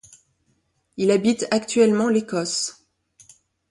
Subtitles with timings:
[0.97, 2.87] Il habite actuellement l'Écosse.